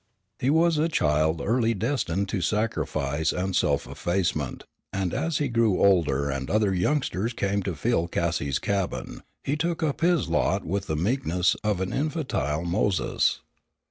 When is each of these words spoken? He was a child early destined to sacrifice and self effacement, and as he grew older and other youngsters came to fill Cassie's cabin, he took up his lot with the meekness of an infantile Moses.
He 0.39 0.49
was 0.49 0.79
a 0.79 0.89
child 0.89 1.41
early 1.45 1.75
destined 1.75 2.27
to 2.29 2.41
sacrifice 2.41 3.31
and 3.31 3.55
self 3.55 3.85
effacement, 3.85 4.63
and 4.91 5.13
as 5.13 5.37
he 5.37 5.47
grew 5.47 5.77
older 5.79 6.31
and 6.31 6.49
other 6.49 6.73
youngsters 6.73 7.33
came 7.33 7.61
to 7.61 7.75
fill 7.75 8.07
Cassie's 8.07 8.57
cabin, 8.57 9.21
he 9.43 9.55
took 9.55 9.83
up 9.83 10.01
his 10.01 10.27
lot 10.27 10.65
with 10.65 10.87
the 10.87 10.95
meekness 10.95 11.53
of 11.63 11.81
an 11.81 11.93
infantile 11.93 12.63
Moses. 12.65 13.41